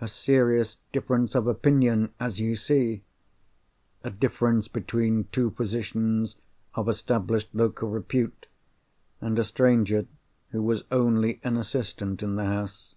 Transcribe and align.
A 0.00 0.06
serious 0.06 0.76
difference 0.92 1.34
of 1.34 1.48
opinion, 1.48 2.12
as 2.20 2.38
you 2.38 2.54
see! 2.54 3.02
A 4.04 4.10
difference 4.10 4.68
between 4.68 5.24
two 5.32 5.50
physicians 5.50 6.36
of 6.76 6.88
established 6.88 7.52
local 7.52 7.88
repute, 7.88 8.46
and 9.20 9.36
a 9.36 9.42
stranger 9.42 10.06
who 10.50 10.62
was 10.62 10.84
only 10.92 11.40
an 11.42 11.56
assistant 11.56 12.22
in 12.22 12.36
the 12.36 12.44
house. 12.44 12.94